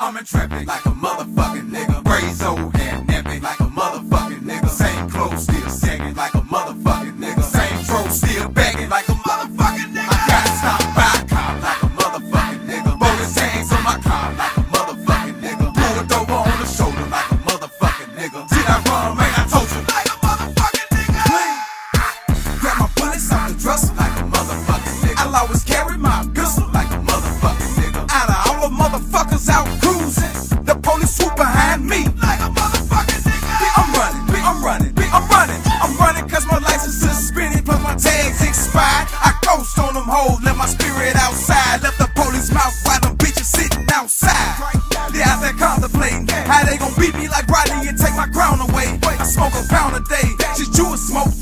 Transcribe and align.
I'm 0.00 0.16
in 0.16 0.24
traffic 0.24 0.66
like 0.66 0.86
a 0.86 0.90
motherfucking 0.90 1.70
nigga. 1.70 2.04
Braids 2.04 2.42
old 2.42 2.72
Grab 23.28 23.40
my 23.40 23.52
bullets 23.52 23.66
off 23.66 23.98
like 23.98 24.16
a 24.16 24.24
motherfucking 24.24 24.96
nigga. 25.04 25.16
I'll 25.18 25.36
always 25.36 25.64
carry 25.64 25.98
my 25.98 26.24
pistol 26.34 26.68
like 26.72 26.88
a 26.88 27.00
motherfucking 27.04 27.72
nigga. 27.76 28.06
Out 28.08 28.28
of 28.28 28.38
all 28.48 28.68
the 28.68 28.74
motherfuckers 28.74 29.48
out 29.48 29.68
cruising, 29.82 30.64
the 30.64 30.74
police 30.76 31.16
swoop 31.16 31.36
behind 31.36 31.84
me 31.84 32.04
like 32.24 32.40
a 32.40 32.48
motherfucking 32.48 33.22
nigga. 33.28 33.68
I'm 33.76 33.92
running, 33.92 34.24
I'm 34.40 34.64
running, 34.64 34.92
I'm 35.12 35.28
running, 35.28 35.60
I'm 35.68 35.96
running 35.98 36.28
cause 36.28 36.46
my 36.46 36.58
license 36.58 37.02
is 37.04 37.28
suspended 37.28 37.64
plus 37.64 37.82
my 37.82 37.94
tags 37.96 38.40
expired. 38.40 39.08
I 39.12 39.36
ghost 39.44 39.78
on 39.78 39.94
them 39.94 40.08
hoes, 40.08 40.40
let 40.42 40.56
my 40.56 40.66
spirit 40.66 41.16
outside. 41.16 41.82
Left 41.82 41.98
the 41.98 42.08
police 42.16 42.50
mouth 42.52 42.74
while 42.84 43.00
them 43.00 43.16
bitches 43.18 43.44
sitting 43.44 43.84
outside. 43.92 44.56
They 45.12 45.22
out 45.22 45.40
there 45.40 45.52
contemplating 45.52 46.28
how 46.48 46.64
they 46.64 46.78
gon' 46.78 46.94
beat 46.96 47.14
me 47.14 47.28
like 47.28 47.46
Rodney 47.48 47.88
and 47.88 47.98
take 47.98 48.16
my 48.16 48.28
crown 48.28 48.60
away. 48.60 48.98
I 49.04 49.24
smoke 49.24 49.52
a 49.52 49.66
pound 49.68 49.96
a 49.96 50.02
day, 50.08 50.32
you 50.56 50.88
would 50.88 50.98
smoke 50.98 51.37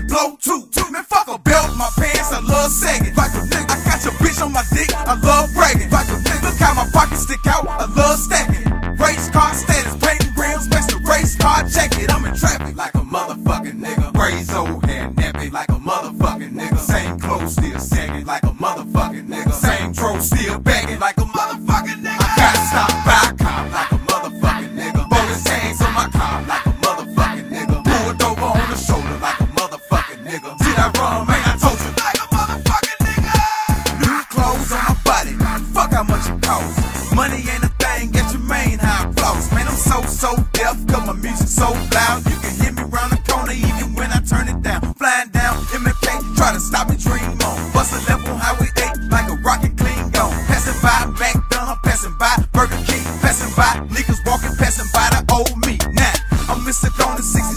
probably 0.00 0.08
blow 0.08 0.36
too. 0.40 0.90
Man, 0.90 1.04
fuck 1.04 1.28
a 1.28 1.38
belt, 1.38 1.76
my 1.76 1.90
pants, 1.96 2.32
I 2.32 2.40
love 2.40 2.70
sagging. 2.70 3.14
Like 3.14 3.32
a 3.34 3.42
nigga, 3.50 3.70
I 3.70 3.84
got 3.84 4.04
your 4.04 4.12
bitch 4.14 4.42
on 4.42 4.52
my 4.52 4.62
dick, 4.72 4.94
I 4.94 5.14
love 5.18 5.52
bragging. 5.54 5.90
Like 5.90 6.08
a 6.08 6.18
nigga, 6.22 6.42
look 6.42 6.58
how 6.58 6.74
my 6.74 6.88
pockets 6.92 7.22
stick 7.22 7.44
out, 7.46 7.66
I 7.66 7.86
love 7.94 8.18
stacking. 8.18 8.70
Race 8.96 9.30
car 9.30 9.54
status, 9.54 9.96
painting 9.96 10.34
rims, 10.36 10.68
makes 10.68 10.86
the 10.86 10.98
race 11.08 11.36
car 11.36 11.64
it. 11.64 12.12
I'm 12.12 12.24
in 12.24 12.36
traffic 12.36 12.76
like 12.76 12.94
a 12.94 12.98
motherfucking 12.98 13.80
nigga. 13.80 14.12
Braids 14.12 14.54
old 14.54 14.84
hair, 14.86 15.08
nappy 15.10 15.50
like 15.50 15.68
a 15.70 15.80
motherfucking 15.80 16.52
nigga. 16.52 16.78
Same 16.78 17.18
clothes, 17.18 17.52
still 17.52 17.78
sagging 17.78 18.26
like 18.26 18.42
a 18.44 18.53
how 36.44 36.60
much. 36.60 37.12
Money 37.14 37.40
ain't 37.46 37.64
a 37.64 37.72
thing, 37.78 38.10
get 38.10 38.26
your 38.32 38.42
main 38.42 38.78
high 38.78 39.10
floss. 39.12 39.50
Man, 39.52 39.66
I'm 39.68 39.76
so, 39.76 40.02
so 40.02 40.34
deaf, 40.52 40.76
cause 40.88 41.06
my 41.06 41.14
music 41.14 41.48
so 41.48 41.70
loud. 41.94 42.24
You 42.26 42.36
can 42.42 42.52
hear 42.60 42.72
me 42.72 42.82
round 42.90 43.12
the 43.12 43.20
corner 43.28 43.52
even 43.52 43.94
when 43.94 44.10
I 44.10 44.20
turn 44.24 44.48
it 44.48 44.60
down. 44.62 44.82
Flying 44.94 45.30
down 45.30 45.56
MFK, 45.70 46.36
try 46.36 46.52
to 46.52 46.60
stop 46.60 46.90
me 46.90 46.96
dream 46.96 47.38
on. 47.44 47.56
Bust 47.72 47.94
a 47.94 47.98
left 48.10 48.28
on 48.28 48.38
Highway 48.38 48.70
8 48.74 49.10
like 49.10 49.28
a 49.30 49.36
rocket 49.46 49.76
clean 49.78 50.10
gone. 50.10 50.34
Passing 50.50 50.78
by 50.82 51.06
McDonald's, 51.14 51.80
passing 51.84 52.16
by 52.18 52.34
Burger 52.52 52.80
King, 52.88 53.04
passing 53.22 53.52
by 53.54 53.78
niggas 53.94 54.20
walking, 54.26 54.54
passing 54.58 54.90
by 54.92 55.06
the 55.14 55.22
old 55.30 55.54
me. 55.66 55.78
Now, 55.94 56.14
I'm 56.50 56.66
Mr. 56.66 56.90
In 57.14 57.22
60 57.22 57.53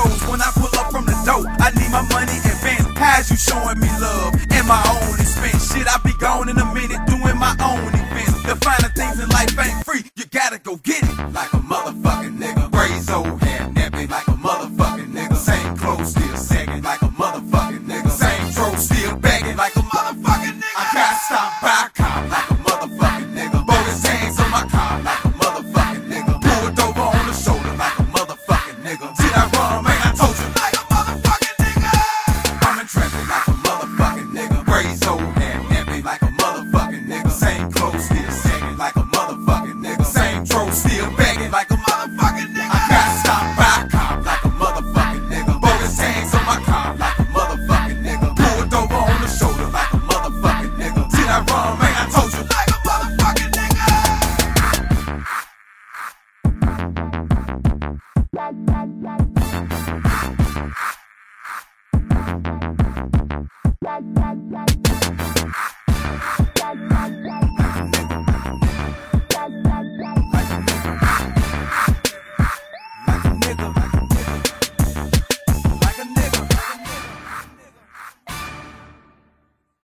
shows 0.00 0.22
when 0.28 0.40
I 0.40 0.50
pull 0.54 0.72
up 0.78 0.90
from 0.92 1.04
the 1.04 1.16
dope. 1.24 1.46
I 1.60 1.70
need 1.76 1.90
my 1.92 2.02
money 2.08 2.36
advance. 2.40 2.86
How's 2.96 3.30
you 3.30 3.36
showing 3.36 3.78
me 3.80 3.88
love 4.00 4.34
and 4.50 4.66
my 4.66 4.80
own 4.88 5.14
expense? 5.20 5.72
Shit, 5.72 5.86
I 5.88 5.96
be 6.04 6.12
gone 6.20 6.48
in 6.48 6.58
a 6.58 6.68
minute 6.72 7.00
doing 7.06 7.36
my 7.36 7.54
own 7.60 7.88
events. 7.92 8.42
The 8.44 8.56
finer 8.64 8.92
things 8.96 9.20
in 9.20 9.28
life 9.28 9.52
ain't 9.58 9.84
free. 9.84 10.04
You 10.16 10.24
gotta 10.30 10.58
go 10.58 10.76
get 10.76 11.02
it 11.02 11.16
like 11.32 11.52
a 11.52 11.60
motherfucking 11.60 12.36
nigga. 12.38 12.72
Raise 12.72 13.10
old 13.10 13.40
hair 13.42 13.60
nappy 13.76 14.08
like 14.08 14.28
a 14.28 14.36
motherfucking 14.46 15.12
nigga. 15.12 15.36
Same 15.36 15.76
clothes 15.76 16.10
still 16.10 16.36
sagging 16.36 16.82
like 16.82 17.02
a 17.02 17.10
motherfucking 17.20 17.84
nigga. 17.86 18.10
Same 18.10 18.52
throw 18.52 18.74
still 18.76 19.16
begging 19.16 19.56
like 19.56 19.74
a 19.76 19.84
motherfucking 19.94 20.56
nigga. 20.60 20.76
I 20.76 20.84
gotta 20.92 21.18
stop 21.26 21.62
back. 21.62 21.89